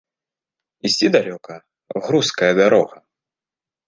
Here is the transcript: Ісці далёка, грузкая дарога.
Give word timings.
Ісці 0.87 1.07
далёка, 1.15 1.53
грузкая 2.05 2.49
дарога. 2.61 2.97